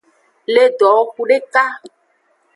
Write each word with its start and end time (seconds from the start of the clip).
Le 0.53 0.63
dowoxu 0.79 1.23
deka. 1.29 1.65